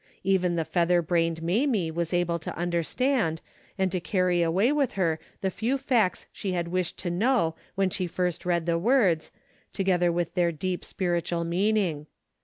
[0.23, 3.39] Even the feather brained Mamie was able to understand
[3.77, 7.91] and to carry aAvay with her the few facts she had wished to know when
[7.91, 9.31] she first read the words,
[9.71, 12.07] together with their deep spiritual meaning.